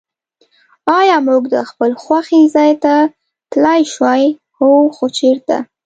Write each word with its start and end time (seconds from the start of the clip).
آیا 0.99 1.17
موږ 1.27 1.43
د 1.53 1.57
خپل 1.69 1.91
خوښي 2.03 2.41
ځای 2.55 2.71
ته 2.83 2.93
تللای 3.51 3.81
شوای؟ 3.93 4.23
هو. 4.57 4.71
خو 4.95 5.05
چېرته؟ 5.19 5.55